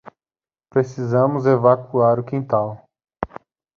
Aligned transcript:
Precisamos 0.67 1.45
evacuar 1.45 2.17
o 2.19 2.23
quintal. 2.23 2.89